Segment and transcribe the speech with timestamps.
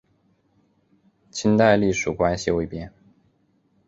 [1.29, 2.91] 清代隶属关系未变。